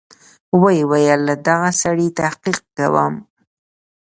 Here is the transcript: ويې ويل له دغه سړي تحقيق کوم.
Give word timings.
ويې 0.61 0.83
ويل 0.91 1.19
له 1.29 1.35
دغه 1.47 1.69
سړي 1.81 2.07
تحقيق 2.19 2.59
کوم. 2.77 3.13